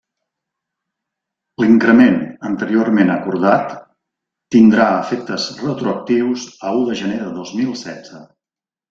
[1.63, 2.15] L'increment
[2.49, 3.75] anteriorment acordat
[4.55, 8.25] tindrà efectes retroactius a u de gener de dos mil setze.